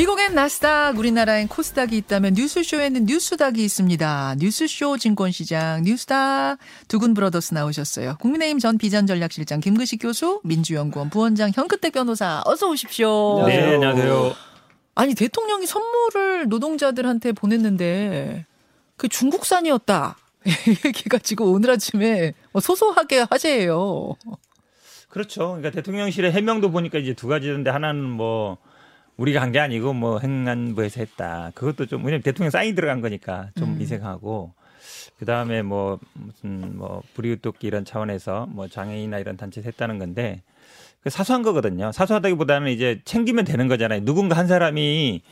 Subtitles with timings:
[0.00, 4.36] 미국엔 나스닥, 우리나라엔 코스닥이 있다면 뉴스쇼에는 뉴스닥이 있습니다.
[4.38, 6.56] 뉴스쇼 증권시장 뉴스닥
[6.88, 8.16] 두군 브러더스 나오셨어요.
[8.18, 13.46] 국민의힘 전 비전전략실장 김근식 교수, 민주연구원 부원장 현근택 변호사 어서 오십시오.
[13.46, 14.32] 네, 안녕하세요.
[14.94, 18.46] 아니 대통령이 선물을 노동자들한테 보냈는데
[18.96, 20.16] 그 중국산이었다.
[20.86, 24.16] 얘기 가지고 오늘 아침에 뭐 소소하게 화제예요.
[25.10, 25.48] 그렇죠.
[25.58, 28.56] 그러니까 대통령실의 해명도 보니까 이제 두 가지인데 하나는 뭐
[29.20, 31.52] 우리가 한 게 아니고 뭐 행안부에서 했다.
[31.54, 33.80] 그것도 좀 왜냐면 대통령 사인이 들어간 거니까 좀 음.
[33.80, 34.54] 이색하고
[35.18, 40.42] 그 다음에 뭐 무슨 뭐 불이웃돕기 이런 차원에서 뭐 장애인이나 이런 단체에서 했다는 건데
[41.02, 41.92] 그 사소한 거거든요.
[41.92, 44.04] 사소하다기보다는 이제 챙기면 되는 거잖아요.
[44.04, 45.22] 누군가 한 사람이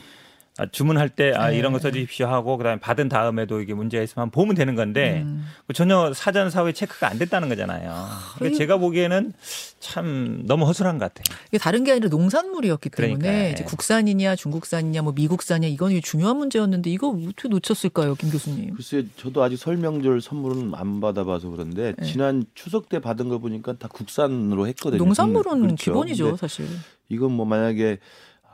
[0.59, 4.57] 아, 주문할 때 아, 이런 거 써주십시오 하고 그다음에 받은 다음에도 이게 문제가 있으면 보면
[4.57, 5.47] 되는 건데 음.
[5.73, 8.07] 전혀 사전 사후에 체크가 안 됐다는 거잖아요.
[8.35, 9.33] 그러니까 제가 보기에는
[9.79, 11.39] 참 너무 허술한 것 같아요.
[11.49, 13.53] 이게 다른 게 아니라 농산물이었기 때문에 그러니까요.
[13.53, 18.75] 이제 국산이냐 중국산이냐 뭐 미국산이냐 이건 중요한 문제였는데 이거 어떻게 놓쳤을까요, 김 교수님?
[18.75, 22.05] 글쎄 저도 아직 설명절 선물은 안 받아봐서 그런데 네.
[22.05, 24.99] 지난 추석 때 받은 거 보니까 다 국산으로 했거든요.
[25.05, 25.77] 농산물은 그렇죠.
[25.77, 26.67] 기본이죠, 사실.
[27.09, 27.99] 이건 뭐 만약에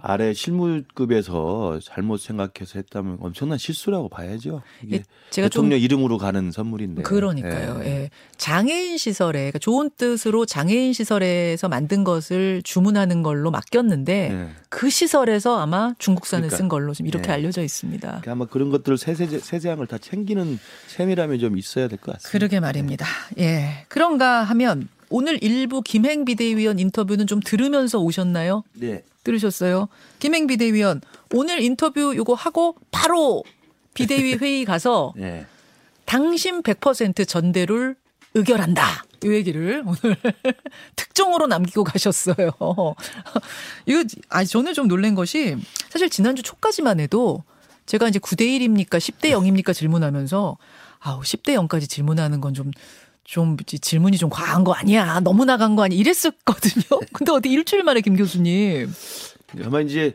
[0.06, 4.60] 아래 실무급에서 잘못 생각해서 했다면 엄청난 실수라고 봐야죠.
[4.82, 7.02] 이게 예, 제가 좀 대통령 이름으로 가는 선물인데.
[7.04, 7.80] 그러니까요.
[7.84, 7.86] 예.
[7.86, 8.10] 예.
[8.36, 14.48] 장애인 시설에 그러니까 좋은 뜻으로 장애인 시설에서 만든 것을 주문하는 걸로 맡겼는데 예.
[14.68, 16.56] 그 시설에서 아마 중국산을 그러니까.
[16.58, 17.32] 쓴 걸로 지금 이렇게 예.
[17.32, 18.06] 알려져 있습니다.
[18.06, 20.58] 그러니까 아마 그런 것들을 세세, 세세한 걸 다 챙기는
[20.88, 22.30] 세밀함이 좀 있어야 될 것 같습니다.
[22.30, 23.06] 그러게 말입니다.
[23.38, 23.86] 예.
[23.88, 28.64] 그런가 하면 오늘 일부 김행 비대위원 인터뷰는 좀 들으면서 오셨나요?
[28.72, 29.04] 네.
[29.22, 29.86] 들으셨어요?
[30.18, 33.44] 김행 비대위원 오늘 인터뷰 요거 하고 바로
[33.94, 35.46] 비대위 회의 가서 네.
[36.04, 37.94] 당신 100% 전대를
[38.34, 39.04] 의결한다.
[39.22, 40.16] 이 얘기를 오늘
[40.96, 42.50] 특종으로 남기고 가셨어요.
[43.86, 45.56] 이거 아니 저는 좀 놀란 것이
[45.90, 47.44] 사실 지난주 초까지만 해도
[47.86, 50.58] 제가 이제 9대 1입니까 10대 0입니까 질문하면서
[50.98, 52.72] 아우 10대 0까지 질문하는 건 좀
[53.24, 55.20] 좀 질문이 좀 과한 거 아니야.
[55.20, 55.98] 너무 나간 거 아니야.
[55.98, 57.00] 이랬었거든요.
[57.12, 58.92] 근데 어디 일주일 만에 김 교수님.
[59.64, 60.14] 아마 이제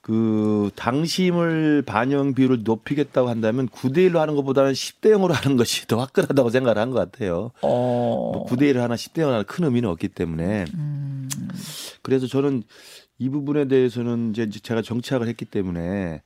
[0.00, 5.98] 그 당심을 반영 비율을 높이겠다고 한다면 9대 1로 하는 것보다는 10대 0으로 하는 것이 더
[6.00, 7.52] 화끈하다고 생각을 한 것 같아요.
[7.62, 8.32] 어.
[8.34, 11.28] 뭐 9대 1 하나 10대 0 하나 큰 의미는 없기 때문에 음.
[12.02, 12.64] 그래서 저는
[13.18, 16.20] 이 부분에 대해서는 이제 제가 정치학을 했기 때문에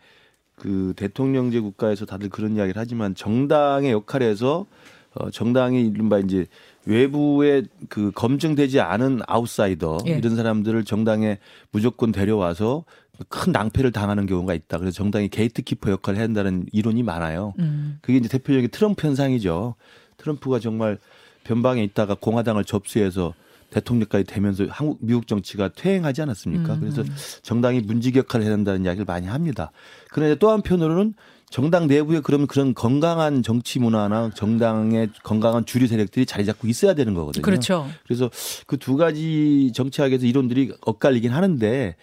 [0.56, 4.66] 그 대통령제 국가에서 다들 그런 이야기를 하지만 정당의 역할에서
[5.14, 6.46] 어 정당이 이른바 이제
[6.84, 10.12] 외부에 그 검증되지 않은 아웃사이더 예.
[10.12, 11.38] 이런 사람들을 정당에
[11.70, 12.84] 무조건 데려와서
[13.28, 14.78] 큰 낭패를 당하는 경우가 있다.
[14.78, 17.54] 그래서 정당이 gatekeeper 역할을 해야 한다는 이론이 많아요.
[17.58, 17.98] 음.
[18.00, 19.74] 그게 이제 대표적인 트럼프 현상이죠.
[20.18, 20.98] 트럼프가 정말
[21.44, 23.34] 변방에 있다가 공화당을 접수해서
[23.70, 26.74] 대통령까지 되면서 한국 미국 정치가 퇴행하지 않았습니까?
[26.74, 27.04] 음, 그래서
[27.42, 29.72] 정당이 문지기 역할을 해야 한다는 이야기를 많이 합니다.
[30.10, 31.14] 그런데 또 한편으로는
[31.50, 37.14] 정당 내부에 그러면 그런 건강한 정치 문화나 정당의 건강한 주류 세력들이 자리 잡고 있어야 되는
[37.14, 37.42] 거거든요.
[37.42, 37.86] 그렇죠.
[38.04, 38.30] 그래서
[38.66, 41.96] 그 두 가지 정치학에서 이론들이 엇갈리긴 하는데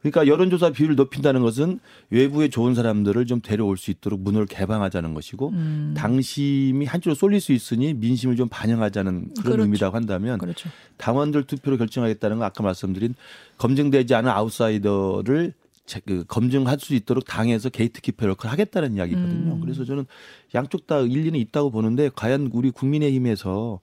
[0.00, 1.78] 그러니까 여론조사 비율을 높인다는 것은
[2.08, 5.94] 외부에 좋은 사람들을 좀 데려올 수 있도록 문을 개방하자는 것이고 음.
[5.96, 9.62] 당심이 한쪽으로 쏠릴 수 있으니 민심을 좀 반영하자는 그런 그렇죠.
[9.62, 10.70] 의미라고 한다면 그렇죠.
[10.96, 13.14] 당원들 투표로 결정하겠다는 건 아까 말씀드린
[13.58, 15.59] 검증되지 않은 아웃사이더를 제-
[16.06, 19.54] 그 검증할 수 있도록 당에서 gatekeeper 역할을 하겠다는 이야기거든요.
[19.54, 19.60] 음.
[19.60, 20.06] 그래서 저는
[20.54, 23.80] 양쪽 다 일리는 있다고 보는데 과연 우리 국민의힘에서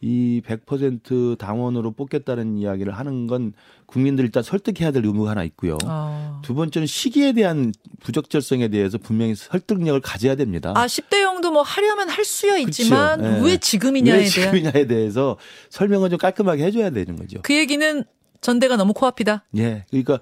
[0.00, 3.52] 이 100% 당원으로 뽑겠다는 이야기를 하는 건
[3.86, 5.76] 국민들 일단 설득해야 될 의무가 하나 있고요.
[5.86, 6.40] 아.
[6.44, 10.72] 두 번째는 시기에 대한 부적절성에 대해서 분명히 설득력을 가져야 됩니다.
[10.76, 13.38] 아, 10대 형도 뭐 하려면 할 수야 있지만 그렇죠.
[13.38, 13.50] 예.
[13.50, 15.36] 왜 지금이냐에 왜 지금이냐에 대해서
[15.70, 17.40] 설명을 좀 깔끔하게 해줘야 되는 거죠.
[17.42, 18.04] 그 얘기는
[18.40, 19.46] 전대가 너무 코앞이다.
[19.56, 19.84] 예.
[19.90, 20.20] 그러니까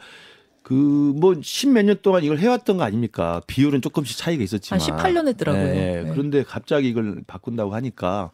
[0.67, 3.41] 그뭐 십몇 년 동안 이걸 해왔던 거 아닙니까?
[3.47, 4.81] 비율은 조금씩 차이가 있었지만.
[4.81, 5.65] 한 18년 했더라고요.
[5.65, 6.03] 예.
[6.03, 6.11] 네.
[6.11, 8.33] 그런데 갑자기 이걸 바꾼다고 하니까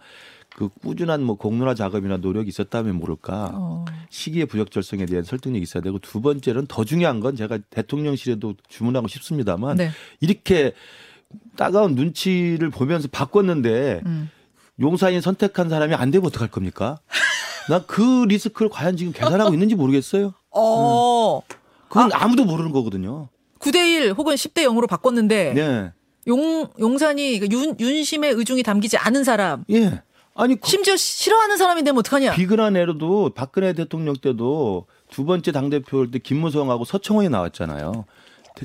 [0.49, 3.51] 그 꾸준한 뭐 공론화 작업이나 노력이 있었다면 모를까.
[3.53, 3.85] 어.
[4.09, 9.77] 시기의 부적절성에 대한 설득력이 있어야 되고 두 번째는 더 중요한 건 제가 대통령실에도 주문하고 싶습니다만
[9.77, 9.91] 네.
[10.21, 10.73] 이렇게
[11.57, 14.31] 따가운 눈치를 보면서 바꿨는데 음.
[14.81, 16.99] 용사인 선택한 사람이 안 되면 어떡할 겁니까?
[17.69, 20.33] 나그 리스크를 과연 지금 계산하고 있는지 모르겠어요.
[20.51, 21.43] 어.
[21.93, 22.27] 그건 아.
[22.27, 23.29] 무도 모르는 거거든요.
[23.59, 25.93] 9대 1 혹은 10대 0으로 바꿨는데 네.
[26.27, 30.03] 용 용산이 그윤 윤심의 의중이 담기지 않은 사람 예.
[30.35, 32.33] 아니 그 심지어 싫어하는 사람이 되면 어떡하냐?
[32.33, 38.07] 비근한 애로도 박근혜 대통령 때도 두 번째 당 대표일 때 김무성하고 서청원이 나왔잖아요.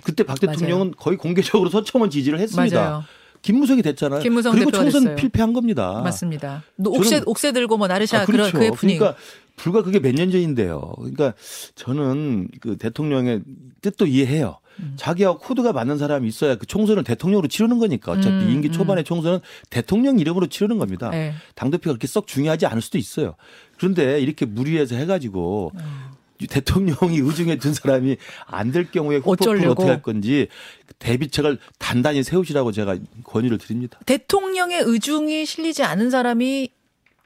[0.04, 2.80] 그때 박 대통령은 거의 공개적으로 서청원 지지를 했습니다.
[2.82, 3.04] 맞아요.
[3.42, 4.22] 김무성이 됐잖아요.
[4.22, 5.16] 김무성 그리고 총선 됐어요.
[5.16, 6.01] 필패한 겁니다.
[6.04, 6.63] 맞습니다.
[6.75, 9.00] 너 옥새 옥새 들고 뭐 나르샤 아, 그런 그의 분위기.
[9.00, 9.19] 그러니까
[9.56, 10.94] 불과 그게 몇 년 전인데요.
[10.98, 11.34] 그러니까
[11.75, 13.42] 저는 그 대통령의
[13.81, 14.60] 뜻도 이해해요.
[14.80, 14.94] 음.
[14.95, 18.72] 자기하고 코드가 맞는 사람이 있어야 그 총선을 대통령으로 치르는 거니까 어차피 음, 임기 음.
[18.72, 19.40] 초반의 총선은
[19.72, 21.10] 대통령 이름으로 치르는 겁니다.
[21.10, 21.33] 네.
[21.56, 23.33] 당대표가 그렇게 썩 중요하지 않을 수도 있어요.
[23.78, 25.72] 그런데 이렇게 무리해서 해가지고
[26.45, 29.72] 대통령이 의중에 든 사람이 안 될 경우에 어쩌려고.
[29.72, 30.48] 어떻게 할 건지
[31.00, 34.00] 대비책을 단단히 세우시라고 제가 권유를 드립니다.
[34.06, 36.69] 대통령의 의중이 실리지 않은 사람이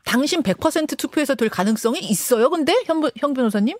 [0.06, 2.50] 당신 100% 투표에서 될 가능성이 있어요.
[2.50, 3.78] 근데 현, 현 변호사님?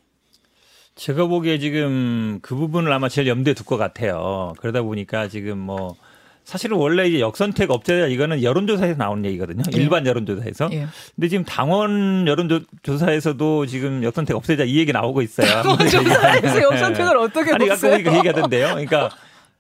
[0.96, 4.54] 제가 보기에 지금 그 부분을 아마 제일 염두에 둘 것 같아요.
[4.60, 5.96] 그러다 보니까 지금 뭐
[6.44, 9.64] 사실은 원래 이제 역선택 업체자 이거는 여론조사에서 나오는 얘기거든요.
[9.74, 9.82] 예.
[9.82, 10.70] 일반 여론조사에서.
[10.74, 10.88] 예.
[11.16, 15.64] 근데 지금 당원 여론조사에서도 지금 역선택 없애자 이 얘기 나오고 있어요.
[15.90, 17.68] 조사에서 역선택을 어떻게 아니?
[17.68, 18.68] 보니까 그 얘기하던데요.
[18.70, 19.10] 그러니까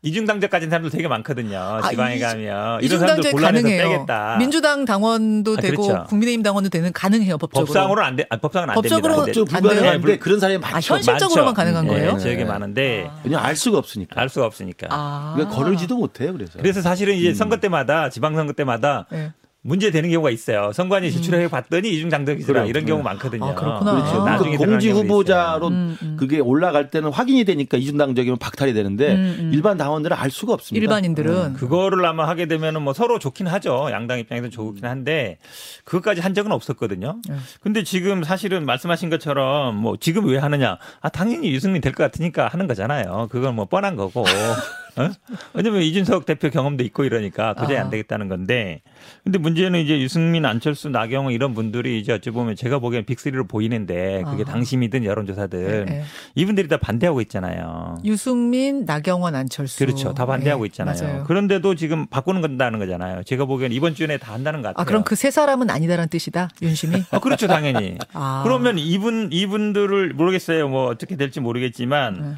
[0.04, 1.80] 이중당적까지 는 사람들 되게 많거든요.
[1.90, 2.40] 지방에 이- 가면.
[2.44, 3.90] 이런 이중당제 사람들 곤란해서 가능해요.
[3.90, 4.36] 빼겠다.
[4.40, 6.04] 민주당 당원도 아, 되고 그렇죠.
[6.06, 7.66] 국민의힘 당원도 되는 가능해요 법적으로.
[7.68, 8.26] 법상으로는 안 돼.
[8.30, 9.42] 아, 법상은 안 법적으로 됩니다.
[9.42, 9.70] 법적 안 돼요?
[9.74, 10.76] 불가능한데 그런 사람이 많죠.
[10.76, 11.56] 아, 현실적으로만 많죠.
[11.56, 12.18] 가능한 예, 거예요?
[12.18, 14.20] 지역에 많은데 왜냐면 알 수가 없으니까.
[14.20, 14.88] 알 수가 없으니까.
[14.90, 15.34] 아.
[15.36, 16.34] 그러니까 거르지도 못해요.
[16.34, 16.54] 그래서.
[16.58, 17.20] 그래서 사실은 음.
[17.20, 19.32] 이제 선거 때마다 지방선거 때마다 예.
[19.64, 20.72] 문제 되는 경우가 있어요.
[20.74, 22.70] 선관위 제출해 봤더니 이중당적이더라 그래요.
[22.70, 23.04] 이런 경우 네.
[23.04, 23.46] 많거든요.
[23.46, 23.92] 아, 그렇구나.
[23.94, 24.22] 그렇죠.
[24.22, 24.26] 아.
[24.32, 26.18] 나중에 그 공직 후보자로 음, 음.
[26.20, 29.52] 그게 올라갈 때는 확인이 되니까 이중 당적이면 박탈이 되는데 음, 음.
[29.54, 30.82] 일반 당원들은 알 수가 없습니다.
[30.84, 31.54] 일반인들은 있어요.
[31.54, 33.90] 그거를 아마 하게 되면은 뭐 서로 좋긴 하죠.
[33.92, 35.38] 양당 입장에서 좋긴 한데
[35.84, 37.22] 그것까지 한 적은 없었거든요.
[37.30, 37.36] 네.
[37.62, 40.80] 근데 지금 사실은 말씀하신 것처럼 뭐 지금 왜 하느냐?
[41.02, 43.28] 아 당연히 유승민 될 것 같으니까 하는 거잖아요.
[43.30, 44.24] 그건 뭐 뻔한 거고.
[44.98, 45.10] 어?
[45.54, 47.82] 왜냐면 이준석 대표 경험도 있고 이러니까 도저히 아.
[47.84, 48.82] 안 되겠다는 건데.
[49.24, 54.24] 근데 문제는 이제 유승민, 안철수, 나경원 이런 분들이 이제 어찌 보면 제가 보기엔 빅리로 보이는데
[54.26, 54.52] 그게 아하.
[54.52, 56.04] 당심이든 여론조사든 예, 예.
[56.36, 57.98] 이분들이 다 반대하고 있잖아요.
[58.04, 59.80] 유승민, 나경원, 안철수.
[59.80, 60.14] 그렇죠.
[60.14, 61.02] 다 반대하고 예, 있잖아요.
[61.02, 61.24] 맞아요.
[61.24, 63.24] 그런데도 지금 바꾸는 건다는 거잖아요.
[63.24, 64.82] 제가 보기엔 이번 주에 다 한다는 것 같아요.
[64.82, 66.50] 아 그럼 그 세 사람은 아니다라는 뜻이다.
[66.64, 67.04] 윤심이.
[67.12, 67.96] 아, 그렇죠, 당연히.
[68.12, 68.42] 아.
[68.44, 70.68] 그러면 이분 이분들을 모르겠어요.
[70.68, 72.36] 뭐 어떻게 될지 모르겠지만 네.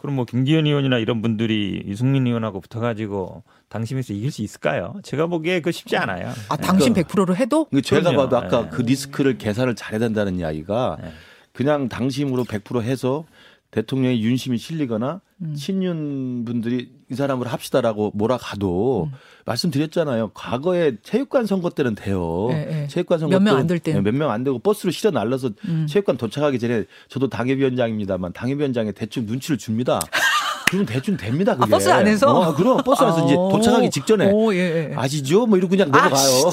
[0.00, 4.94] 그럼 뭐 김기현 의원이나 이런 분들이 유승민 의원하고 붙어가지고 당심에서 이길 수 있을까요?
[5.02, 6.32] 제가 보기에 그 쉽지 않아요.
[6.48, 8.16] 아 당신 100%로 해도 그 제가 그럼요.
[8.30, 8.68] 봐도 아까 네.
[8.70, 11.12] 그 리스크를 계산을 잘해야 된다는 이야기가 네.
[11.52, 13.24] 그냥 당심으로 100% 해서
[13.70, 15.54] 대통령의 윤심이 실리거나 음.
[15.54, 19.16] 친윤 분들이 이 사람으로 합시다라고 몰아가도 음.
[19.46, 20.32] 말씀드렸잖아요.
[20.34, 22.48] 과거에 체육관 선거 때는 돼요.
[22.52, 22.86] 예, 예.
[22.88, 24.02] 체육관 선거 몇명 때는 안될 때는.
[24.02, 25.86] 몇명 안 되고 버스로 실어 날라서 음.
[25.88, 30.00] 체육관 도착하기 전에 저도 당협위원장입니다만 당협위원장에 대충 눈치를 줍니다.
[30.70, 31.54] 그러면 대충 됩니다.
[31.54, 31.64] 그게.
[31.64, 32.30] 아, 버스 안에서?
[32.30, 34.94] 어, 그럼 버스 안에서 이제 아, 도착하기 직전에 오, 예, 예.
[34.94, 35.46] 아시죠?
[35.46, 36.50] 뭐 이러고 그냥 아, 넘어가요.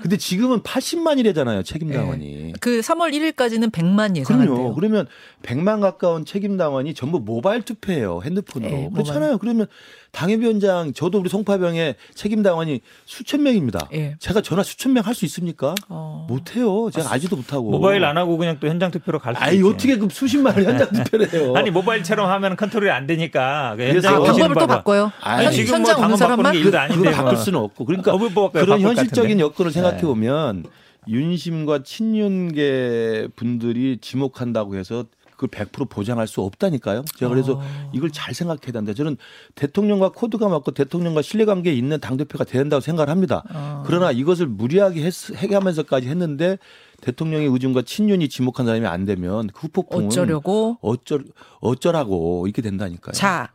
[0.00, 2.54] 근데 지금은 80만이래잖아요, 책임당원이.
[2.58, 4.54] 그 3월 1일까지는 100만 예상한대요.
[4.54, 4.74] 그럼요.
[4.74, 5.06] 그러면
[5.42, 8.22] 100만 가까운 책임당원이 전부 모바일 투표해요.
[8.24, 8.72] 핸드폰으로.
[8.72, 9.36] 예, 그렇잖아요.
[9.36, 9.66] 그러면
[10.12, 13.88] 당협위원장, 저도 우리 송파병의 책임 당원이 수천 명입니다.
[13.92, 14.16] 예.
[14.18, 15.74] 제가 전화 수천 명 할 수 있습니까?
[15.88, 16.26] 어.
[16.28, 16.90] 못해요.
[16.92, 17.70] 제가 알지도 못하고.
[17.70, 19.66] 모바일 안 하고 그냥 또 현장 투표로 갈 수 아니, 있지.
[19.68, 21.54] 어떻게 그 수십만 을 현장 투표를 해요.
[21.56, 24.66] 아니 모바일처럼 하면 컨트롤이 안 되니까 그 현장 아, 아, 방법을 또.
[24.66, 25.12] 바꿔요.
[25.20, 27.32] 아니, 현- 지금 뭐 현장 오는 당원 바꾸는 사람만 게 일도 그, 아닌데 그걸 바꿀
[27.32, 27.42] 뭐.
[27.42, 27.84] 수는 없고.
[27.84, 28.50] 그러니까 어, 뭐?
[28.50, 29.40] 그런 현실적인.
[29.40, 30.02] 여건을 생각해 네.
[30.02, 30.64] 보면
[31.08, 35.04] 윤심과 친윤계 분들이 지목한다고 해서
[35.40, 37.04] 그걸 100% 보장할 수 없다니까요.
[37.16, 37.90] 제가 그래서 어.
[37.94, 38.92] 이걸 잘 생각해야 된다.
[38.92, 39.16] 저는
[39.54, 43.42] 대통령과 코드가 맞고 대통령과 신뢰관계에 있는 당대표가 돼야 된다고 생각을 합니다.
[43.50, 43.82] 어.
[43.86, 46.58] 그러나 이것을 무리하게 했, 해가면서까지 했는데
[47.00, 50.76] 대통령의 의중과 친윤이 지목한 사람이 안 되면 그 후폭풍은 어쩌려고?
[50.82, 51.24] 어쩔
[51.60, 53.12] 어쩌라고 이렇게 된다니까요.
[53.12, 53.52] 자,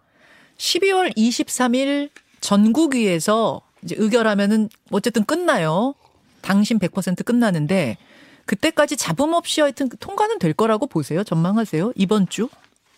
[0.58, 2.10] 12월 23일
[2.42, 5.94] 전국위에서 이제 의결하면은 어쨌든 끝나요.
[6.42, 7.98] 당신 100% 끝나는데
[8.46, 11.24] 그때까지 잡음 없이 하여튼 통과는 될 거라고 보세요.
[11.24, 11.94] 전망하세요.
[11.96, 12.50] 이번 주.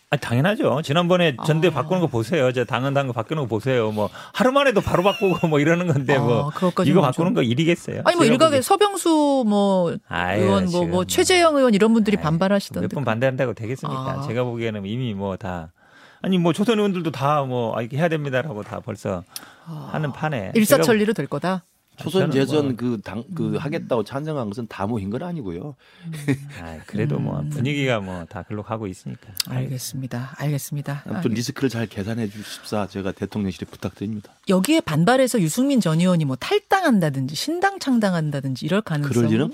[0.09, 0.81] 아, 당연하죠.
[0.83, 1.71] 지난번에 전대 아.
[1.71, 2.53] 바꾸는 거 보세요.
[2.53, 3.91] 저 당은 당거 바꾸는 거 보세요.
[3.91, 7.41] 뭐 하루 만에도 바로 바꾸고 뭐 이러는 건데 뭐 아, 그것까지는 이거 좀- 바꾸는 거
[7.43, 8.03] 일이겠어요?
[8.05, 8.61] 아니 뭐 일각에.
[8.61, 11.05] 서병수 뭐 아유, 의원 뭐 지금 뭐 뭐.
[11.05, 12.87] 최재형 의원 이런 분들이 아이, 반발하시던데.
[12.87, 14.19] 몇 번 반대한다고 되겠습니까?
[14.23, 14.27] 아.
[14.27, 15.73] 제가 보기에는 이미 뭐다
[16.21, 19.23] 아니 뭐 조선 의원들도 다 뭐 이렇게 해야 됩니다라고 다 벌써
[19.91, 21.63] 하는 판에 일사천리로 될 거다.
[21.97, 23.57] 초선 저는 재선 뭐- 그당그 음.
[23.57, 25.75] 하겠다고 찬성한 것은 다 모인 건 아니고요.
[26.61, 27.49] 아, 그래도 뭐 음.
[27.49, 29.29] 분위기가 뭐 다 글로 가고 있으니까.
[29.47, 30.35] 알겠습니다.
[30.37, 31.03] 알겠습니다.
[31.07, 34.31] 아무튼 아, 리스크를 잘 계산해 주십사 제가 대통령실에 부탁드립니다.
[34.49, 39.51] 여기에 반발해서 유승민 전 의원이 뭐 탈당한다든지 신당 창당한다든지 이럴 가능성 그럴 일은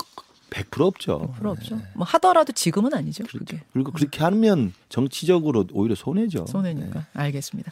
[0.50, 1.34] 100% 없죠.
[1.42, 1.80] 100% 없죠.
[1.96, 3.24] 뭐 하더라도 지금은 아니죠.
[3.26, 6.46] 그게 그리고 그렇게 하면 정치적으로 오히려 손해죠.
[6.48, 7.06] 손해니까.
[7.14, 7.72] 알겠습니다.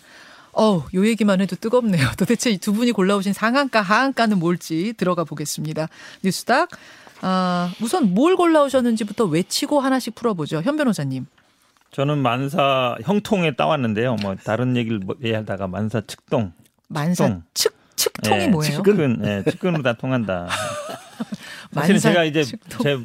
[0.53, 2.09] 어우, 요 얘기만 해도 뜨겁네요.
[2.17, 5.87] 도대체 이 두 분이 골라오신 상한가, 하한가는 뭘지 들어가 보겠습니다.
[6.23, 6.69] 뉴스닥.
[7.21, 10.61] 아, 우선 뭘 골라오셨는지부터 외치고 하나씩 풀어보죠.
[10.63, 11.25] 현 변호사님.
[11.91, 14.15] 저는 만사 형통에 따왔는데요.
[14.15, 16.53] 뭐 다른 얘기를 뭐 얘기하다가 만사 측동.
[16.87, 17.39] 만사.
[17.53, 18.75] 측, 측통이 예, 뭐예요?
[18.75, 20.47] 측근, 예, 측근으로 다 통한다.
[21.73, 22.83] 사실은 만사 제가 이제 측통.
[22.83, 22.97] 제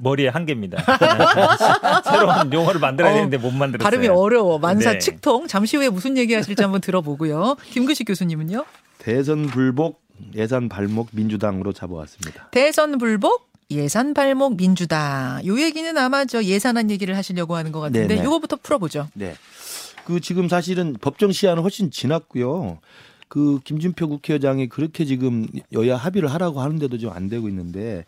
[0.00, 0.82] 머리에 한계입니다.
[2.10, 3.84] 새로운 용어를 만들어야 어, 되는데 못 만들었어요.
[3.84, 4.58] 발음이 어려워.
[4.58, 4.98] 만사 네.
[4.98, 5.46] 측통.
[5.46, 7.56] 잠시 후에 무슨 얘기 하실지 한번 들어보고요.
[7.72, 8.64] 김근식 교수님은요?
[8.98, 10.00] 대선 불복
[10.34, 12.48] 예산 발목 민주당으로 잡아왔습니다.
[12.50, 15.40] 대선 불복 예산 발목 민주당.
[15.46, 18.24] 요 얘기는 아마 저 예산안 얘기를 하시려고 하는 것 같은데 네네.
[18.24, 19.08] 요거부터 풀어보죠.
[19.14, 19.34] 네.
[20.04, 22.78] 그 지금 사실은 법정 시한은 훨씬 지났고요.
[23.30, 28.04] 그 김준표 국회의장이 그렇게 지금 여야 합의를 하라고 하는데도 좀안 되고 있는데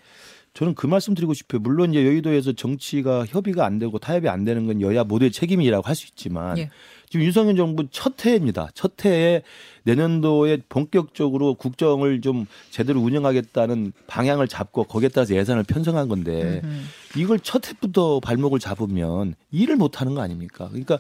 [0.53, 1.61] 저는 그 말씀 드리고 싶어요.
[1.61, 5.95] 물론 이제 여의도에서 정치가 협의가 안 되고 타협이 안 되는 건 여야 모두의 책임이라고 할
[5.95, 6.71] 수 있지만 예.
[7.09, 8.69] 지금 윤석열 정부 첫 해입니다.
[8.75, 9.43] 첫 해에
[9.85, 16.89] 내년도에 본격적으로 국정을 좀 제대로 운영하겠다는 방향을 잡고 거기에 따라서 예산을 편성한 건데 음.
[17.17, 20.67] 이걸 첫 해부터 발목을 잡으면 일을 못 하는 거 아닙니까?
[20.69, 20.99] 그러니까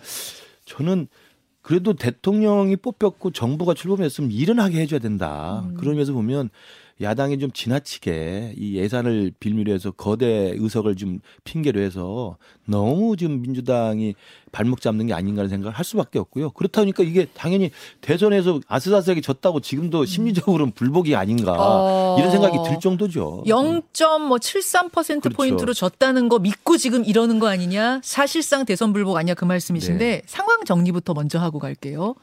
[0.64, 1.08] 저는
[1.62, 5.64] 그래도 대통령이 뽑혔고 정부가 출범했으면 일은 하게 해줘야 된다.
[5.64, 5.74] 음.
[5.74, 6.50] 그런 면에서 보면
[7.02, 14.14] 야당이 좀 지나치게 이 예산을 빌미로 해서 거대 의석을 좀 핑계로 해서 너무 지금 민주당이
[14.52, 16.50] 발목 잡는 게 아닌가 하는 생각을 할 수밖에 없고요.
[16.50, 21.58] 그렇다 보니까 이게 당연히 대선에서 아슬아슬하게 졌다고 지금도 심리적으로는 불복이 아닌가 음.
[21.58, 22.16] 어.
[22.18, 23.44] 이런 생각이 들 정도죠.
[23.46, 25.36] 0.73% 그렇죠.
[25.36, 28.00] 포인트로 졌다는 거 믿고 지금 이러는 거 아니냐?
[28.04, 30.22] 사실상 대선 불복 아니야 그 말씀이신데 네.
[30.26, 32.14] 상황 정리부터 먼저 하고 갈게요.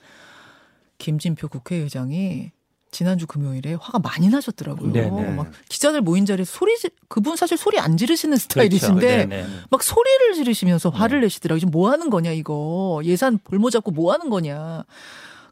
[0.99, 2.51] 김진표 국회의장이
[2.91, 4.91] 지난주 금요일에 화가 많이 나셨더라고요.
[4.91, 5.31] 네네.
[5.35, 9.47] 막 기자들 모인 자리에서 소리 지- 그분 사실 소리 안 지르시는 스타일이신데 그렇죠.
[9.69, 11.59] 막 소리를 지르시면서 화를 내시더라고요.
[11.59, 14.83] 지금 뭐 하는 거냐 이거 예산 볼모 잡고 뭐 하는 거냐.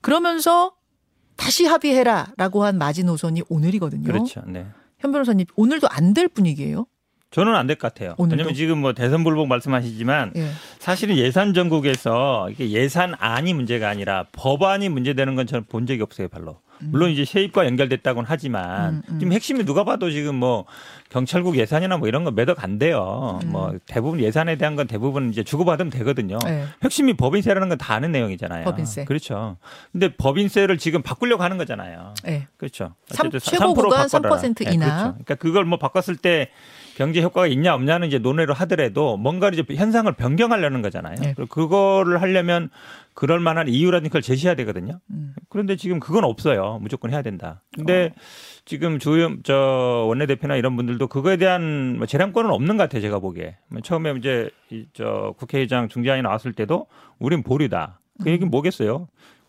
[0.01, 0.73] 그러면서
[1.35, 4.03] 다시 합의해라라고 한 마지노선이 오늘이거든요.
[4.03, 4.41] 그렇죠.
[4.47, 4.65] 네.
[4.99, 6.87] 현 변호사님 오늘도 안 될 분위기예요?
[7.29, 8.15] 저는 안 될 것 같아요.
[8.17, 8.35] 오늘도?
[8.35, 10.47] 왜냐면 지금 뭐 대선 불복 말씀하시지만 예.
[10.79, 16.59] 사실은 예산 전국에서 이게 예산안이 문제가 아니라 법안이 문제되는 건 저는 본 적이 없어요, 별로.
[16.79, 19.19] 물론 이제 세입과 연결됐다고는 하지만 음, 음.
[19.19, 20.65] 지금 핵심이 누가 봐도 지금 뭐
[21.09, 23.39] 경찰국 예산이나 뭐 이런 거 매덕 안 돼요.
[23.43, 23.51] 음.
[23.51, 26.37] 뭐 대부분 예산에 대한 건 대부분 이제 주고받으면 되거든요.
[26.45, 26.65] 네.
[26.83, 28.63] 핵심이 법인세라는 건 다 아는 내용이잖아요.
[28.63, 29.05] 법인세.
[29.05, 29.57] 그렇죠.
[29.91, 32.13] 근데 법인세를 지금 바꾸려고 하는 거잖아요.
[32.27, 32.47] 예.
[32.57, 32.93] 그렇죠.
[33.07, 34.35] 삼- 어쨌든 최고 3% 구간 바꿔라.
[34.37, 34.85] 3% 네, 인하.
[34.87, 35.11] 그렇죠.
[35.13, 36.51] 그러니까 그걸 뭐 바꿨을 때
[36.97, 41.15] 경제 효과가 있냐 없냐는 이제 논의를 하더라도 뭔가 이제 현상을 변경하려는 거잖아요.
[41.21, 41.33] 네.
[41.35, 42.71] 그리고 그거를 하려면
[43.13, 44.99] 그럴 만한 이유라든가 걸 제시해야 되거든요.
[45.11, 45.35] 음.
[45.47, 46.79] 그런데 지금 그건 없어요.
[46.81, 47.61] 무조건 해야 된다.
[47.75, 48.13] 근데
[48.65, 53.01] 지금 주요 저 원내대표나 이런 분들도 그거에 대한 뭐 재량권은 없는 것 같아요.
[53.01, 53.57] 제가 보기에.
[53.69, 56.87] 뭐 처음에 이제 이 저 국회의장 중재안이 나왔을 때도
[57.19, 57.99] 우린 보류다.
[58.23, 59.07] 그 얘기는 뭐겠어요?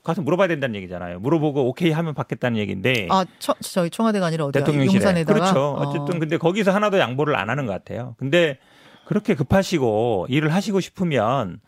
[0.09, 1.21] 가서 물어봐야 된다는 얘기잖아요.
[1.21, 3.09] 물어보고 오케이 하면 받겠다는 얘기인데.
[3.11, 4.65] 아, 처, 저희 청와대가 아니라 어디야?
[4.65, 5.05] 대통령실에.
[5.05, 5.39] 용산에다가.
[5.39, 5.61] 그렇죠.
[5.61, 5.83] 어.
[5.83, 8.15] 어쨌든 근데 거기서 하나도 양보를 안 하는 것 같아요.
[8.19, 8.59] 근데
[9.05, 11.61] 그렇게 급하시고 일을 하시고 싶으면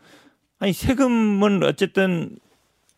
[0.59, 2.39] 아니 세금은 어쨌든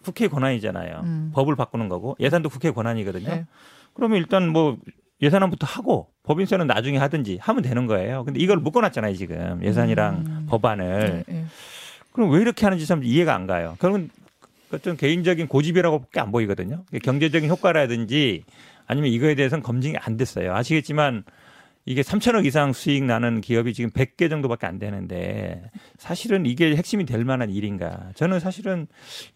[0.05, 1.01] 국회 권한이잖아요.
[1.03, 1.33] 음.
[1.35, 3.29] 법을 바꾸는 거고 예산도 국회 권한이거든요.
[3.29, 3.47] 네.
[3.95, 4.77] 그러면 일단 뭐
[5.23, 8.23] 예산안부터 하고 법인세는 나중에 하든지 하면 되는 거예요.
[8.25, 10.47] 근데 이걸 묶어놨잖아요 지금 예산이랑 음.
[10.49, 11.25] 법안을.
[11.27, 11.45] 네, 네.
[12.13, 13.75] 그럼 왜 이렇게 하는지 참 이해가 안 가요.
[13.81, 14.09] 그러면
[14.73, 16.85] 어떤 개인적인 고집이라고밖에 안 보이거든요.
[17.03, 18.45] 경제적인 효과라든지
[18.87, 20.55] 아니면 이거에 대해서는 검증이 안 됐어요.
[20.55, 21.25] 아시겠지만
[21.85, 25.63] 이게 3천억 이상 수익 나는 기업이 지금 100개 정도밖에 안 되는데
[25.99, 28.11] 사실은 이게 핵심이 될 만한 일인가?
[28.15, 28.87] 저는 사실은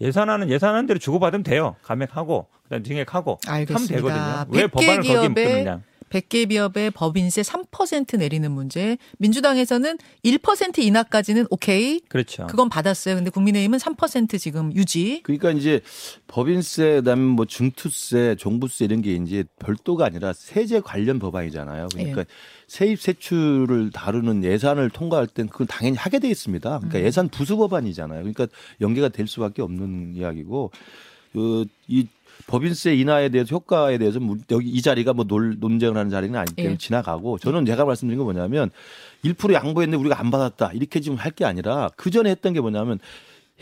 [0.00, 1.74] 예산안은 예산안대로 주고받으면 돼요.
[1.82, 3.66] 감액하고 그다음 증액하고 하면.
[3.96, 4.46] 되거든요.
[4.50, 5.80] 왜 100개 법안을 거기에 묶느냐?
[6.10, 8.98] 100개 기업의 법인세 3% 내리는 문제.
[9.18, 12.00] 민주당에서는 1% 인하까지는 오케이.
[12.08, 12.46] 그렇죠.
[12.46, 13.16] 그건 받았어요.
[13.16, 15.20] 근데 국민의힘은 3% 지금 유지.
[15.22, 15.80] 그러니까 이제
[16.26, 21.88] 법인세, 그다음에 뭐 중투세, 종부세 이런 게 이제 별도가 아니라 세제 관련 법안이잖아요.
[21.92, 22.24] 그러니까
[22.68, 26.78] 세입 세출을 다루는 예산을 통과할 땐 그건 당연히 하게 돼 있습니다.
[26.78, 28.20] 그러니까 예산 부수 법안이잖아요.
[28.20, 28.46] 그러니까
[28.80, 30.70] 연계가 될 수밖에 없는 이야기고
[31.32, 32.08] 그이
[32.46, 36.54] 법인세 인하에 대해서 효과에 대해서 뭐 여기 이 자리가 뭐 논, 논쟁을 하는 자리는 아니기
[36.56, 36.78] 때문에 예.
[36.78, 38.70] 지나가고 저는 제가 말씀드린 건 뭐냐면
[39.24, 42.98] 1% 양보했는데 우리가 안 받았다 이렇게 지금 할 게 아니라 그 전에 했던 게 뭐냐면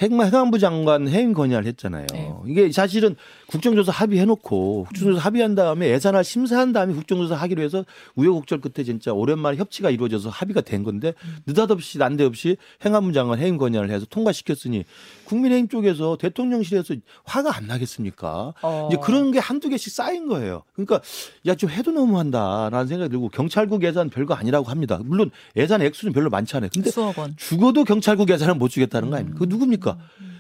[0.02, 2.06] 행마 행안부 장관 해임 건의를 했잖아요.
[2.12, 2.32] 네.
[2.48, 3.14] 이게 사실은
[3.46, 7.84] 국정조사 합의해놓고 국정조사 합의한 다음에 예산을 심사한 다음에 국정조사 하기로 해서
[8.16, 11.14] 우여곡절 끝에 진짜 오랜만에 협치가 이루어져서 합의가 된 건데
[11.46, 14.84] 느닷없이 난데없이 행안부 장관 해임 건의를 해서 통과시켰으니
[15.26, 18.52] 국민의힘 쪽에서 대통령실에서 화가 안 나겠습니까?
[18.62, 18.88] 어.
[18.90, 20.62] 이제 그런 게 한두 개씩 쌓인 거예요.
[20.74, 21.00] 그러니까
[21.46, 24.98] 야 좀 해도 너무한다라는 생각이 들고 경찰국 예산 별거 아니라고 합니다.
[25.04, 26.68] 물론 예산 액수는 별로 많지 않아요.
[26.74, 27.36] 근데 수억 원.
[27.36, 29.38] 죽어도 경찰국 예산은 못 주겠다는 거 아닙니까?
[29.38, 29.83] 그 누굽니까?
[29.84, 29.96] 그.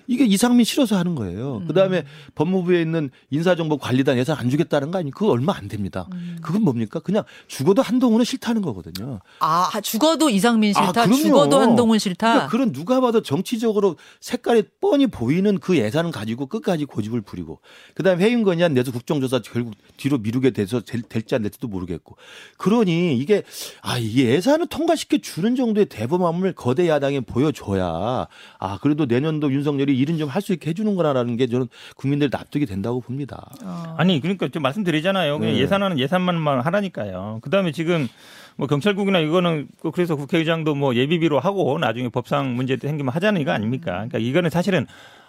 [0.06, 1.58] 이게 이상민 싫어서 하는 거예요.
[1.58, 1.66] 음.
[1.66, 5.10] 그다음에 법무부에 있는 인사정보관리단 예산 안 주겠다는 거 아니?
[5.10, 6.06] 그거 얼마 안 됩니다.
[6.12, 6.38] 음.
[6.42, 7.00] 그건 뭡니까?
[7.00, 9.20] 그냥 죽어도 한동훈은 싫다는 거거든요.
[9.40, 11.04] 아 죽어도 이상민 아, 싫다.
[11.04, 11.16] 그럼요.
[11.16, 12.28] 죽어도 한동훈 싫다.
[12.32, 17.60] 그러니까 그런 누가 봐도 정치적으로 색깔이 뻔히 보이는 그 예산을 가지고 끝까지 고집을 부리고
[17.94, 22.16] 그다음에 해임건의안 내서 국정조사 결국 뒤로 미루게 돼서 될, 될지 안 될지도 모르겠고
[22.58, 23.42] 그러니 이게
[23.82, 28.26] 아 이게 예산을 통과시켜 주는 정도의 대범함을 거대 야당에 보여줘야
[28.58, 32.66] 아 그래도 내년도 윤석열이 일은 좀 할 수 있게 해주는 거라는 게 저는 국민들 납득이
[32.66, 33.50] 된다고 봅니다.
[33.64, 33.94] 어.
[33.96, 35.38] 아니 그러니까 좀 말씀드리잖아요.
[35.38, 35.60] 그냥 네.
[35.60, 37.38] 예산안은 예산만만 하라니까요.
[37.42, 38.08] 그다음에 지금
[38.56, 43.52] 뭐 경찰국이나 이거는 그 그래서 국회의장도 뭐 예비비로 하고 나중에 법상 문제 생기면 하자는 이거
[43.52, 43.92] 아닙니까?
[43.92, 44.86] 그러니까 이거는 사실은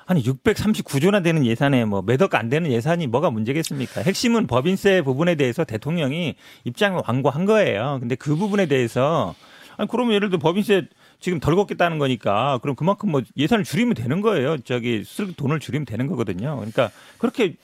[0.07, 4.01] 아니 639조나 되는 예산에 뭐 몇억 안 되는 예산이 뭐가 문제겠습니까?
[4.01, 7.98] 핵심은 법인세 부분에 대해서 대통령이 입장을 완고한 거예요.
[8.00, 9.34] 근데 그 부분에 대해서
[9.77, 10.84] 아니 그러면 예를 들어 법인세
[11.25, 14.60] 지금 덜 걷겠다는 거니까 그럼 그만큼 뭐 예산을 줄이면 되는 거예요.
[14.60, 16.55] 저기 쓸 돈을 줄이면 되는 거거든요.
[16.58, 17.55] 그러니까 그렇게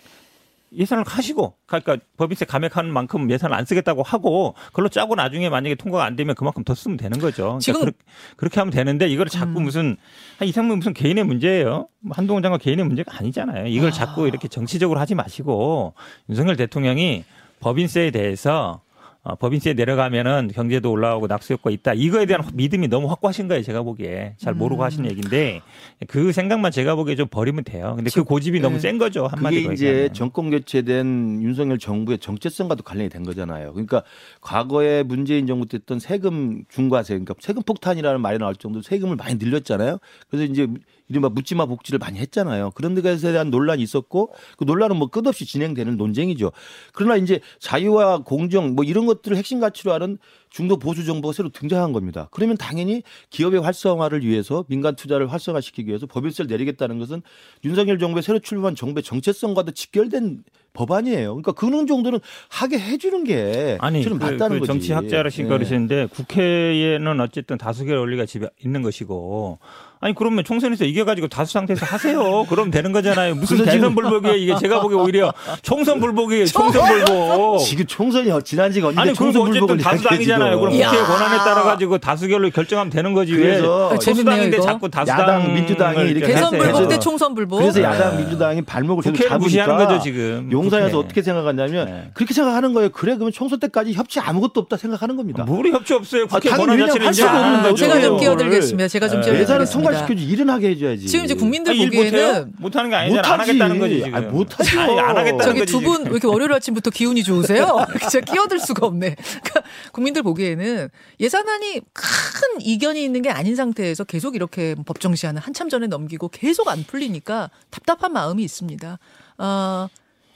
[0.75, 6.03] 예산을 하시고 그러니까 법인세 감액하는 만큼 예산을 안 쓰겠다고 하고 그걸로 짜고 나중에 만약에 통과가
[6.03, 7.43] 안 되면 그만큼 더 쓰면 되는 거죠.
[7.43, 7.97] 그러니까 지금- 그렇게,
[8.35, 9.63] 그렇게 하면 되는데 이걸 자꾸 음.
[9.65, 9.95] 무슨
[10.39, 11.87] 한 이상민 무슨 개인의 문제예요.
[11.99, 13.67] 뭐 한동훈 장관 개인의 문제가 아니잖아요.
[13.67, 13.91] 이걸 아.
[13.91, 15.93] 자꾸 이렇게 정치적으로 하지 마시고
[16.29, 17.25] 윤석열 대통령이
[17.59, 18.81] 법인세에 대해서
[19.23, 21.93] 어, 법인세 내려가면은 경제도 올라오고 낙수 효과 있다.
[21.93, 23.61] 이거에 대한 믿음이 너무 확고하신 거예요.
[23.61, 24.85] 제가 보기에 잘 모르고 음.
[24.85, 25.61] 하신 얘기인데
[26.07, 27.93] 그 생각만 제가 보기에 좀 버리면 돼요.
[27.95, 28.79] 근데 그 고집이 너무 네.
[28.81, 29.25] 센 거죠.
[29.25, 30.13] 그게 한마디로 이제 얘기하면.
[30.13, 33.73] 정권 교체된 윤석열 정부의 정체성과도 관련이 된 거잖아요.
[33.73, 34.01] 그러니까
[34.41, 39.35] 과거에 문재인 정부 때 했던 세금 중과세, 그러니까 세금 폭탄이라는 말이 나올 정도로 세금을 많이
[39.35, 39.99] 늘렸잖아요.
[40.29, 40.67] 그래서 이제
[41.11, 42.71] 이른바 묻지마 복지를 많이 했잖아요.
[42.71, 46.51] 그런 데에 대한 논란이 있었고 그 논란은 뭐 끝없이 진행되는 논쟁이죠.
[46.93, 50.17] 그러나 이제 자유와 공정 뭐 이런 것들을 핵심 가치로 하는
[50.51, 52.27] 중도 보수 정부가 새로 등장한 겁니다.
[52.29, 57.21] 그러면 당연히 기업의 활성화를 위해서 민간 투자를 활성화시키기 위해서 법인세를 내리겠다는 것은
[57.63, 60.43] 윤석열 정부의 새로 출범한 정부의 정체성과도 직결된
[60.73, 61.29] 법안이에요.
[61.29, 64.67] 그러니까 그런 정도는 하게 해주는 게 아니 저는 그, 맞다는 그 거지.
[64.67, 65.57] 정치 학자라시고 네.
[65.57, 69.59] 그러시는데 국회에는 어쨌든 다수결 원리가 집에 있는 것이고
[69.99, 72.45] 아니 그러면 총선에서 이겨가지고 다수 상태에서 하세요.
[72.49, 73.35] 그럼 되는 거잖아요.
[73.35, 74.35] 무슨 대선 불복이에요.
[74.35, 75.31] 이게 제가 보기에 오히려
[75.61, 76.45] 총선 불복이에요.
[76.45, 77.59] 총선 불복.
[77.59, 80.59] 지금 총선이 지난 지가 언제 아니 총선 어쨌든 불복을 다수 이야기해, 당이잖아요.
[80.59, 80.89] 그럼 지금.
[80.89, 83.33] 국회 권한에 따라 가지고 다수결로 결정하면 되는 거지.
[83.35, 84.61] 그래서 왜 아, 재밌네요.
[84.61, 87.59] 자꾸 다수당 야당, 민주당이 이렇게 대선 불복 대 총선 불복.
[87.59, 87.85] 그래서 네.
[87.85, 90.49] 야당 민주당이 발목을 계속 잡으니까 무시하는 거죠 지금.
[90.51, 91.05] 용산에서 국회.
[91.05, 92.11] 어떻게 생각하냐면 네.
[92.13, 92.89] 그렇게 생각하는 거예요.
[92.89, 95.43] 그래 그러면 총선 때까지 협치 아무것도 없다 생각하는 겁니다.
[95.43, 96.27] 무리 협치 없어요.
[96.27, 97.75] 국회 아, 권한 그냥 자체를 할 수가 안 없는 거죠.
[97.77, 98.19] 제가 좀.
[98.19, 98.87] 끼어들겠습니다.
[98.87, 99.25] 제가 좀 네.
[99.25, 99.41] 끼어들겠습니다.
[99.41, 101.07] 예산을 통과시켜주 일어나게 해줘야지.
[101.07, 101.89] 지금 이제 국민들 못해요?
[101.91, 103.27] 보기에는 못하는 게 아니잖아.
[103.27, 103.51] 안 못하지.
[103.51, 104.15] 하겠다는 거지 지금.
[104.15, 105.71] 아니, 안 하겠다는 저기 거지.
[105.71, 106.03] 두 분.
[106.05, 107.85] 왜 이렇게 월요일 아침부터 기운이 좋으세요?
[107.99, 109.15] 진짜 끼어들 수가 없네.
[109.43, 110.89] 그러니까 국민들 보기 에는
[111.19, 116.67] 예산안이 큰 이견이 있는 게 아닌 상태에서 계속 이렇게 법정 시한을 한참 전에 넘기고 계속
[116.69, 118.99] 안 풀리니까 답답한 마음이 있습니다.
[119.37, 119.87] 어,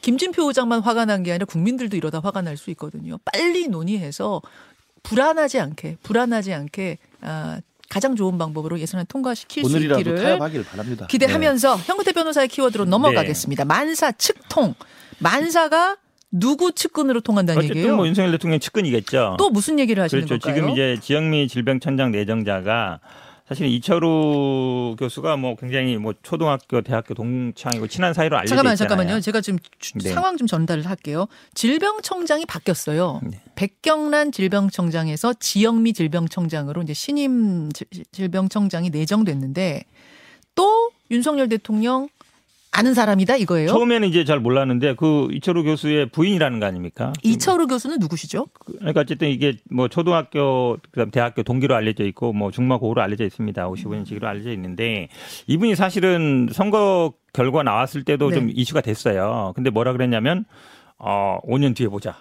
[0.01, 3.17] 김진표 의장만 화가 난 게 아니라 국민들도 이러다 화가 날 수 있거든요.
[3.25, 4.41] 빨리 논의해서
[5.03, 10.15] 불안하지 않게 불안하지 않게 아, 가장 좋은 방법으로 예산을 통과시킬 수 있기를.
[11.08, 13.65] 기대하면서 현근태 변호사의 키워드로 넘어가겠습니다.
[13.65, 14.73] 만사 측통.
[15.19, 15.97] 만사가
[16.39, 17.95] 누구 측근으로 통한다는 어쨌든 얘기예요?
[17.95, 19.35] 뭐 윤석열 대통령 측근이겠죠.
[19.39, 20.39] 또 무슨 얘기를 하시는 그렇죠.
[20.41, 20.55] 걸까요?
[20.55, 22.99] 지금 이제 지영미 질병청장 내정자가
[23.47, 28.89] 사실 이철우 교수가 뭐 굉장히 뭐 초등학교, 대학교 동창이고 친한 사이로 알려져 잠깐만 있잖아요.
[28.89, 29.21] 잠깐만요.
[29.21, 30.09] 제가 지금 주- 네.
[30.09, 31.27] 상황 좀 전달을 할게요.
[31.53, 33.21] 질병청장이 바뀌었어요.
[33.23, 33.41] 네.
[33.53, 39.83] 백경란 질병청장에서 지영미 질병청장으로 이제 신임 질- 질병청장이 내정됐는데
[40.55, 42.09] 또 윤석열 대통령
[42.77, 43.69] 아는 사람이다 이거예요.
[43.69, 47.13] 처음에는 이제 잘 몰랐는데 그 이철우 교수의 부인이라는 거 아닙니까?
[47.23, 48.47] 이철우 교수는 누구시죠?
[48.79, 53.65] 그러니까 어쨌든 이게 뭐 초등학교 그다음 대학교 동기로 알려져 있고 뭐 중마 고로 알려져 있습니다.
[53.69, 55.07] 55년직으로 알려져 있는데
[55.47, 58.35] 이분이 사실은 선거 결과 나왔을 때도 네.
[58.35, 59.53] 좀 이슈가 됐어요.
[59.55, 60.43] 근데 뭐라 그랬냐면
[60.97, 62.17] 어 5년 뒤에 보자.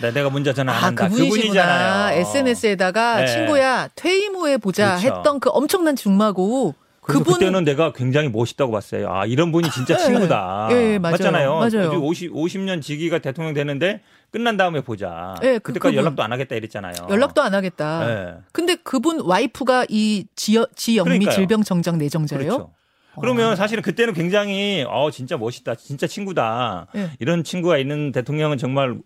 [0.00, 1.04] 나 내가 문자 전화 안 아, 한다.
[1.08, 1.36] 그분이시구나.
[1.38, 2.20] 그분이잖아요.
[2.20, 3.26] SNS에다가 네.
[3.28, 5.16] 친구야 퇴임 후에 보자 그렇죠.
[5.16, 6.74] 했던 그 엄청난 중마고
[7.06, 9.08] 그래서 그분 그때는 내가 굉장히 멋있다고 봤어요.
[9.12, 10.04] 아 이런 분이 진짜 네.
[10.04, 10.68] 친구다.
[10.72, 11.12] 예, 맞아요.
[11.12, 11.54] 맞잖아요.
[11.54, 12.00] 맞아요.
[12.02, 14.00] 50, 50년 지기가 대통령 되는데
[14.32, 15.36] 끝난 다음에 보자.
[15.42, 16.04] 예, 그- 그때까지 그분.
[16.04, 16.92] 연락도 안 하겠다 이랬잖아요.
[17.08, 18.10] 연락도 안 하겠다.
[18.10, 18.34] 예.
[18.52, 21.30] 근데 그분 와이프가 이 지여, 지영미.
[21.30, 22.44] 질병청장 내정자예요.
[22.44, 22.72] 그렇죠.
[23.18, 26.88] 그러면 사실은 그때는 굉장히 어 진짜 멋있다, 진짜 친구다.
[26.96, 27.10] 예.
[27.18, 28.98] 이런 친구가 있는 대통령은 정말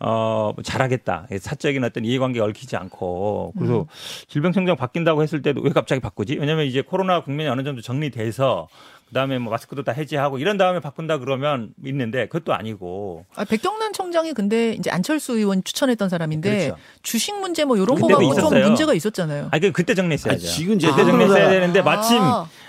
[0.00, 1.26] 어 잘하겠다.
[1.40, 3.84] 사적인 어떤 이해관계 얽히지 않고 그래서 음.
[4.28, 6.36] 질병청장 바뀐다고 했을 때도 왜 갑자기 바꾸지?
[6.38, 8.68] 왜냐하면 이제 코로나 국면이 어느 정도 정리돼서
[9.08, 14.32] 그다음에 뭐 마스크도 다 해제하고 이런 다음에 바꾼다 그러면 있는데 그것도 아니고 아, 백경란 청장이
[14.34, 16.76] 근데 이제 안철수 의원 추천했던 사람인데 그렇죠.
[17.02, 18.60] 주식 문제 뭐 이런 거가 좀.
[18.62, 19.48] 문제가 있었잖아요.
[19.52, 20.46] 아 그 그때 정리했어야죠.
[20.46, 21.04] 아, 지금 이제 그때 아.
[21.06, 22.18] 정리했어야 되는데 마침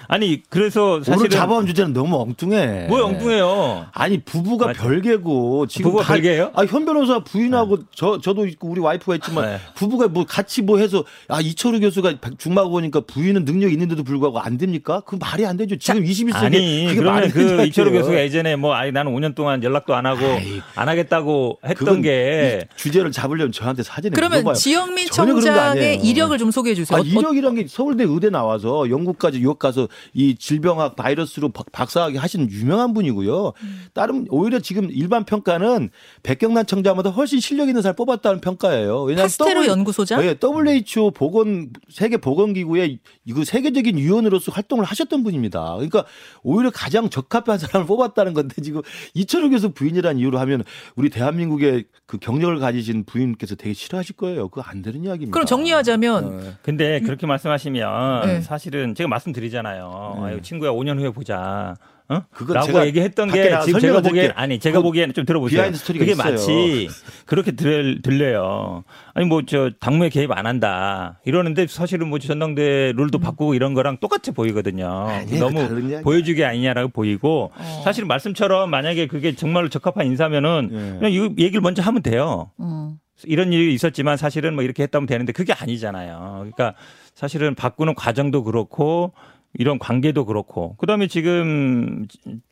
[0.10, 0.14] 아.
[0.16, 2.88] 아니 그래서 오늘 사실은 잡아온 주제는 너무 엉뚱해.
[2.88, 3.88] 뭐 엉뚱해요.
[3.94, 4.82] 아니 부부가 맞아.
[4.84, 6.52] 별개고 지금 부부가 다- 별개예요?
[6.56, 9.58] 아, 현 변호사 부인하고 저 저도 있고 우리 와이프가 있지만 네.
[9.76, 14.40] 부부가 뭐 같이 뭐 해서 아 이철우 교수가 중마고 보니까 부인은 능력 이 있는데도 불구하고
[14.40, 15.02] 안 됩니까?
[15.06, 15.76] 그 말이 안 되죠.
[15.78, 17.92] 지금 21세기 아니 그게 그러면 말이 그 이철우.
[17.92, 22.62] 교수가 예전에 뭐 아니 나는 5년 동안 연락도 안 하고 아이, 안 하겠다고 했던 게이
[22.76, 24.56] 주제를 잡으려면 저한테 사진을 그러면 물어봐요.
[24.56, 25.98] 지영민 청장의.
[26.04, 26.98] 이력을 좀 소개해 주세요.
[26.98, 32.18] 아, 어, 이력이란 게 서울대 의대 나와서 영국까지 유학 가서 이 질병학 바이러스로 박- 박사학위
[32.18, 33.54] 하신 유명한 분이고요.
[33.94, 35.90] 다른 오히려 지금 일반 평가는
[36.24, 39.04] 백경란 청장보다 훨씬 실력 있는 사람 뽑았다는 평가예요.
[39.04, 40.22] 왜냐하면 파스테로 W- 연구소장?
[40.22, 45.74] 네, WHO 보건 세계 보건기구의 이거 세계적인 위원으로서 활동을 하셨던 분입니다.
[45.76, 46.06] 그러니까
[46.44, 48.82] 오히려 가장 적합한 사람을 뽑았다는 건데 지금
[49.14, 50.64] 이철우 교수 부인이라는 이유로 하면
[50.96, 54.48] 우리 대한민국의 그 경력을 가지신 부인께서 되게 싫어하실 거예요.
[54.50, 55.32] 그거 안 되는 이야기입니다.
[55.34, 56.54] 그럼 정리하자면 네.
[56.62, 58.42] 근데 그렇게 말씀하시면 네.
[58.42, 59.87] 사실은 제가 말씀드리잖아요.
[60.20, 60.26] 네.
[60.26, 61.76] 아유, 친구야 5년 후에 보자.
[62.10, 62.22] 어?
[62.54, 64.32] 라고 제가 얘기했던 게 지금 제가 보기엔.
[64.36, 65.58] 아니 제가 보기에는 좀 들어보세요.
[65.58, 66.32] 비하인드 스토리가 그게 있어요.
[66.32, 66.88] 마치
[67.26, 68.86] 그렇게 들, 들려요.
[69.14, 73.98] 아니 뭐 저 당무에 개입 안 한다 이러는데 사실은 뭐 전당대 룰도 바꾸고 이런 거랑
[73.98, 75.08] 똑같이 보이거든요.
[75.38, 76.02] 너무 그 다른 이야기야.
[76.02, 77.82] 보여주기 아니냐라고 보이고 어.
[77.84, 80.78] 사실 말씀처럼 만약에 그게 정말로 적합한 인사면은 예.
[81.00, 82.52] 그냥 이 얘기를 먼저 하면 돼요.
[82.62, 82.96] 음.
[83.26, 86.36] 이런 일이 있었지만 사실은 뭐 이렇게 했다면 되는데 그게 아니잖아요.
[86.40, 86.76] 그러니까
[87.16, 89.12] 사실은 바꾸는 과정도 그렇고
[89.54, 92.06] 이런 관계도 그렇고 그다음에 지금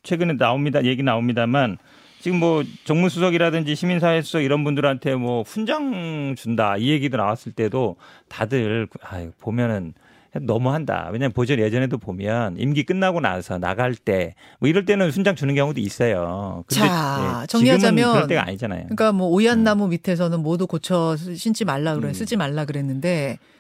[0.04, 1.78] 최근에 나옵니다 얘기 나옵니다만
[2.20, 7.98] 지금 뭐 정무수석이라든지 시민사회 수석 이런 분들한테 뭐 훈장 준다 이 얘기도 나왔을 때도
[8.30, 9.94] 다들 아유 보면은
[10.42, 11.10] 너무한다.
[11.14, 15.80] 왜냐하면 보전 예전에도 보면 임기 끝나고 나서 나갈 때 뭐 이럴 때는 훈장 주는 경우도
[15.80, 16.64] 있어요.
[16.68, 18.82] 근데 자, 예, 정리하자면 그럴 때가 아니잖아요.
[18.84, 22.14] 그러니까 뭐 오얏나무 밑에서는 모두 고쳐 신지 말라 그래 음.
[22.14, 23.55] 쓰지 말라 그랬는데 지,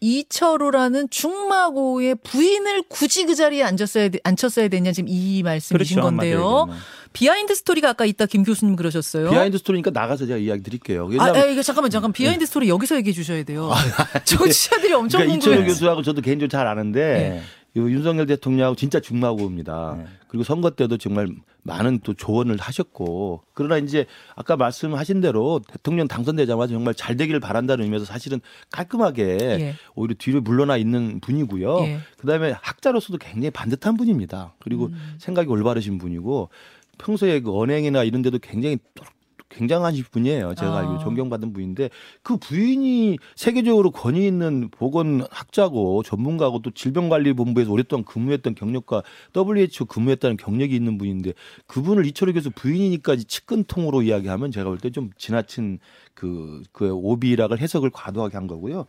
[0.00, 6.68] 이철우라는 죽마고우의 부인을 굳이 그 자리에 앉았어야 돼- 앉혔어야 되냐 지금 이 말씀이신 그렇죠, 건데요.
[7.12, 9.30] 비하인드 스토리가 아까 있다 김 교수님 그러셨어요.
[9.30, 11.08] 비하인드 스토리니까 나가서 제가 이야기 드릴게요.
[11.18, 13.70] 아, 아, 이거 잠깐만 잠깐 비하인드 스토리 여기서 얘기해 주셔야 돼요.
[14.24, 15.66] 청취자들이 엄청 그러니까 궁금해.
[15.68, 17.42] 교수하고 저도 개인적으로 잘 아는데 네.
[17.76, 19.96] 이 윤석열 대통령하고 진짜 죽마고우입니다.
[19.98, 20.04] 네.
[20.28, 21.28] 그리고 선거 때도 정말
[21.64, 27.84] 많은 또 조언을 하셨고 그러나 이제 아까 말씀하신 대로 대통령 당선되자마자 정말 잘 되기를 바란다는
[27.84, 29.74] 의미에서 사실은 깔끔하게 예.
[29.94, 31.78] 오히려 뒤로 물러나 있는 분이고요.
[31.80, 31.98] 예.
[32.18, 34.54] 그다음에 학자로서도 굉장히 반듯한 분입니다.
[34.60, 35.14] 그리고 음.
[35.18, 36.50] 생각이 올바르신 분이고
[36.98, 39.04] 평소에 그 언행이나 이런 데도 굉장히 또-
[39.54, 40.54] 굉장한 분이에요.
[40.54, 40.78] 제가 아.
[40.78, 41.90] 알기로 존경받은 분인데
[42.22, 49.02] 그 부인이 세계적으로 권위 있는 보건학자고 전문가고 또 질병관리본부에서 오랫동안 근무했던 경력과
[49.36, 51.32] WHO 근무했다는 경력이 있는 분인데
[51.66, 55.78] 그분을 이철우 교수 부인이니까 측근통으로 이야기하면 제가 볼 때 좀 지나친
[56.14, 58.86] 그, 그 오비락을 해석을 과도하게 한 거고요.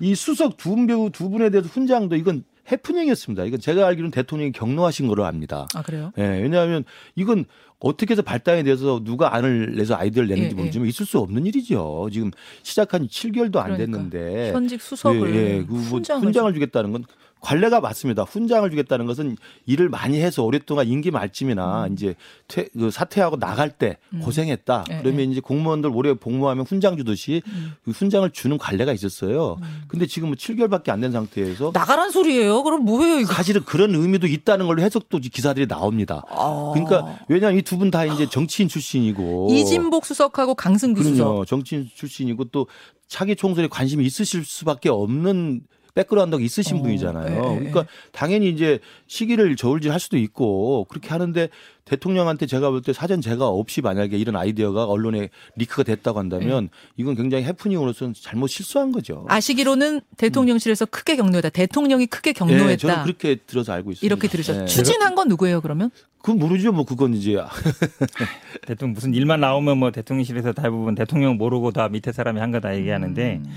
[0.00, 3.44] 이 수석 두 분, 두 분에 대해서 훈장도 이건 해프닝이었습니다.
[3.44, 5.66] 이건 제가 알기로는 대통령이 경로하신 거로 압니다.
[5.74, 6.12] 아 그래요?
[6.18, 7.44] 예, 왜냐하면 이건
[7.78, 12.08] 어떻게 해서 발당에 대해서 누가 안을 내서 아이디어를 내는지 예, 모르지만 있을 수 없는 일이죠.
[12.12, 12.30] 지금
[12.62, 13.76] 시작한 지 7개월도 안 그러니까.
[13.78, 15.64] 됐는데 현직 수석을 예, 예.
[15.64, 17.04] 그뭐 훈장을 훈장을 주겠다는 건
[17.40, 18.22] 관례가 맞습니다.
[18.22, 21.92] 훈장을 주겠다는 것은 일을 많이 해서 오랫동안 임기 말쯤이나 음.
[21.92, 22.14] 이제
[22.48, 24.84] 퇴, 그 사퇴하고 나갈 때 고생했다.
[24.90, 27.72] 예, 그러면 이제 공무원들 오래 복무하면 훈장 주듯이 음.
[27.84, 29.56] 그 훈장을 주는 관례가 있었어요.
[29.88, 32.62] 근데 지금 뭐 7개월밖에 안 된 상태에서 나가란 소리예요.
[32.62, 33.32] 그럼 뭐예요 이거?
[33.32, 36.22] 사실은 그런 의미도 있다는 걸로 해석도 기사들이 나옵니다.
[36.28, 36.72] 아.
[36.74, 41.46] 그러니까 왜냐하면 이 두 분 다 이제 정치인 출신이고 이진복 수석하고 강승규 수석.
[41.46, 42.66] 정치인 출신이고 또
[43.08, 45.62] 차기 총선에 관심이 있으실 수밖에 없는
[45.94, 47.32] 백그라운드가 있으신 어, 분이잖아요.
[47.32, 51.48] 예, 예, 그러니까 당연히 이제 시기를 저울질 할 수도 있고 그렇게 하는데
[51.84, 57.16] 대통령한테 제가 볼 때 사전 제가 없이 만약에 이런 아이디어가 언론에 리크가 됐다고 한다면 이건
[57.16, 59.24] 굉장히 해프닝으로서는 잘못 실수한 거죠.
[59.28, 61.48] 아시기로는 대통령실에서 크게 격노했다.
[61.50, 62.70] 대통령이 크게 격노했다.
[62.70, 64.06] 예, 저는 그렇게 들어서 알고 있습니다.
[64.06, 64.62] 이렇게 들으셨죠.
[64.62, 64.66] 예.
[64.66, 65.90] 추진한 건 누구예요, 그러면?
[66.18, 66.70] 그건 모르죠.
[66.72, 67.36] 뭐 그건 이제
[68.66, 73.40] 대통령 무슨 일만 나오면 뭐 대통령실에서 대부분 대통령 모르고 다 밑에 사람이 한 거다 얘기하는데
[73.44, 73.52] 음.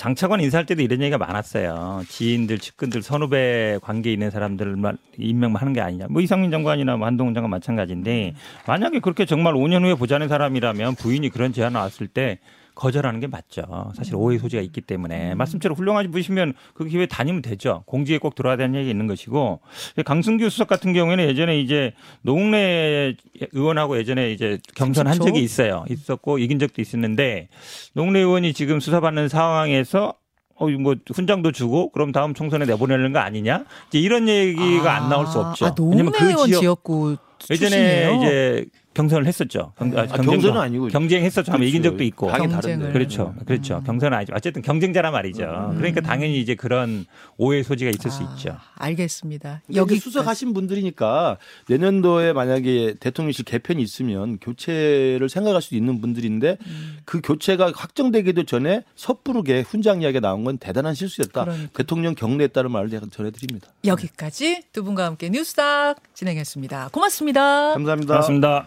[0.00, 2.04] 장차관 인사할 때도 이런 얘기가 많았어요.
[2.08, 6.06] 지인들, 측근들, 선후배 관계 있는 사람들만 임명만 하는 게 아니냐.
[6.08, 8.32] 뭐 이상민 장관이나 뭐 한동훈 장관 마찬가지인데
[8.66, 12.38] 만약에 그렇게 정말 5년 후에 보자는 사람이라면 부인이 그런 제안 나왔을 때
[12.80, 13.62] 거절하는 게 맞죠.
[13.94, 17.82] 사실 오해 소지가 있기 때문에 말씀처럼 훌륭하지 보시면 그 기회에 다니면 되죠.
[17.84, 19.60] 공직에 꼭 들어야 되는 얘기 있는 것이고
[20.06, 23.14] 강승규 수석 같은 경우에는 예전에 이제 노웅래
[23.52, 25.24] 의원하고 예전에 이제 경선한 30초?
[25.26, 25.84] 적이 있어요.
[25.90, 27.48] 있었고 이긴 적도 있었는데
[27.92, 30.14] 노웅래 의원이 지금 수사받는 상황에서
[30.54, 33.64] 어, 뭐 훈장도 주고 그럼 다음 총선에 내보내는 거 아니냐?
[33.88, 35.66] 이제 이런 얘기가 안 나올 수 없죠.
[35.66, 37.16] 아, 왜냐면 노무현 그 의원 지역 지역구
[37.50, 38.16] 예전에 출신이에요?
[38.16, 39.72] 이제 경선을 했었죠.
[39.78, 41.52] 경, 아, 경선은 아니고 경쟁했었죠.
[41.52, 41.92] 한번 이긴 그렇죠.
[41.92, 42.26] 적도 있고.
[42.28, 42.48] 당이.
[42.48, 42.92] 다른데.
[42.92, 43.34] 그렇죠.
[43.46, 43.78] 그렇죠.
[43.78, 43.84] 음.
[43.84, 44.32] 경선은 아니죠.
[44.34, 45.44] 어쨌든 경쟁자라 말이죠.
[45.44, 45.76] 음.
[45.76, 48.56] 그러니까 당연히 이제 그런 오해 소지가 있을 수 아, 있죠.
[48.74, 49.62] 알겠습니다.
[49.76, 56.98] 여기 수석하신 분들이니까 내년도에 만약에 대통령실 개편이 있으면 교체를 생각할 수도 있는 분들인데 음.
[57.04, 61.44] 그 교체가 확정되기도 전에 섣부르게 훈장 이야기가 나온 건 대단한 실수였다.
[61.44, 61.70] 그러니까.
[61.74, 63.68] 대통령 경례했다는 말을 제가 전해드립니다.
[63.84, 66.88] 여기까지 두 분과 함께 뉴스닥 진행했습니다.
[66.92, 67.74] 고맙습니다.
[67.74, 68.14] 감사합니다.
[68.14, 68.66] 고맙습니다.